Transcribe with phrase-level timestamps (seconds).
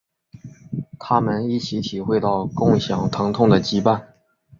[0.97, 4.03] 他们一起体会到共享疼痛的羁绊。